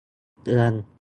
[0.43, 0.73] เตือน!